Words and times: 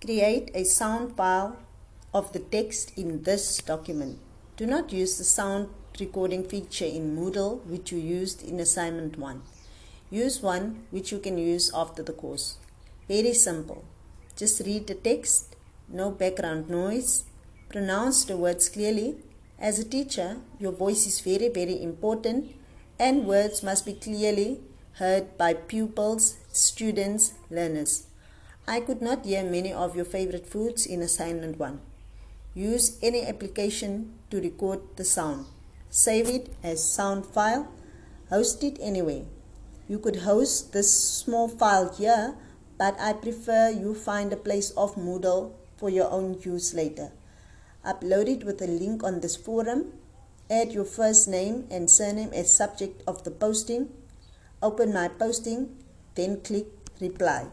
Create 0.00 0.52
a 0.54 0.62
sound 0.64 1.16
file 1.16 1.56
of 2.14 2.32
the 2.32 2.38
text 2.38 2.96
in 2.96 3.24
this 3.24 3.58
document. 3.58 4.20
Do 4.56 4.64
not 4.64 4.92
use 4.92 5.18
the 5.18 5.24
sound 5.24 5.70
recording 5.98 6.44
feature 6.44 6.84
in 6.84 7.16
Moodle 7.16 7.64
which 7.66 7.90
you 7.90 7.98
used 7.98 8.44
in 8.48 8.60
assignment 8.60 9.18
1. 9.18 9.42
Use 10.08 10.40
one 10.40 10.86
which 10.92 11.10
you 11.10 11.18
can 11.18 11.36
use 11.36 11.72
after 11.74 12.04
the 12.04 12.12
course. 12.12 12.58
Very 13.08 13.34
simple. 13.34 13.82
Just 14.36 14.60
read 14.64 14.86
the 14.86 14.94
text, 14.94 15.56
no 15.88 16.12
background 16.12 16.70
noise, 16.70 17.24
pronounce 17.68 18.24
the 18.24 18.36
words 18.36 18.68
clearly. 18.68 19.16
As 19.58 19.80
a 19.80 19.84
teacher, 19.84 20.36
your 20.60 20.70
voice 20.70 21.08
is 21.08 21.18
very, 21.18 21.48
very 21.48 21.82
important 21.82 22.54
and 23.00 23.26
words 23.26 23.64
must 23.64 23.84
be 23.84 23.94
clearly 23.94 24.60
heard 24.92 25.36
by 25.36 25.54
pupils, 25.54 26.36
students, 26.52 27.32
learners. 27.50 28.04
I 28.70 28.80
could 28.80 29.00
not 29.00 29.24
hear 29.24 29.42
many 29.42 29.72
of 29.72 29.96
your 29.96 30.04
favorite 30.04 30.46
foods 30.46 30.84
in 30.84 31.00
assignment 31.00 31.58
1. 31.58 31.80
Use 32.54 32.98
any 33.02 33.24
application 33.24 34.12
to 34.30 34.42
record 34.42 34.80
the 34.96 35.06
sound. 35.06 35.46
Save 35.88 36.28
it 36.28 36.52
as 36.62 36.84
sound 36.84 37.24
file. 37.24 37.72
Host 38.28 38.62
it 38.62 38.76
anyway. 38.78 39.24
You 39.88 39.98
could 39.98 40.16
host 40.16 40.74
this 40.74 40.92
small 40.92 41.48
file 41.48 41.94
here, 41.94 42.34
but 42.76 43.00
I 43.00 43.14
prefer 43.14 43.70
you 43.70 43.94
find 43.94 44.34
a 44.34 44.36
place 44.36 44.70
of 44.72 44.96
Moodle 44.96 45.52
for 45.78 45.88
your 45.88 46.10
own 46.10 46.38
use 46.42 46.74
later. 46.74 47.10
Upload 47.86 48.28
it 48.28 48.44
with 48.44 48.60
a 48.60 48.66
link 48.66 49.02
on 49.02 49.20
this 49.20 49.34
forum. 49.34 49.94
Add 50.50 50.72
your 50.72 50.84
first 50.84 51.26
name 51.26 51.66
and 51.70 51.88
surname 51.88 52.34
as 52.34 52.52
subject 52.54 53.02
of 53.06 53.24
the 53.24 53.30
posting. 53.30 53.88
Open 54.62 54.92
my 54.92 55.08
posting, 55.08 55.74
then 56.16 56.42
click 56.42 56.66
reply. 57.00 57.46